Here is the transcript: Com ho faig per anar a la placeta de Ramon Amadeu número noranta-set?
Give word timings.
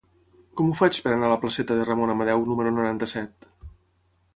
Com 0.61 0.71
ho 0.71 0.77
faig 0.79 0.97
per 1.07 1.11
anar 1.17 1.29
a 1.29 1.31
la 1.35 1.39
placeta 1.45 1.79
de 1.81 1.85
Ramon 1.91 2.17
Amadeu 2.17 2.49
número 2.51 2.77
noranta-set? 2.81 3.51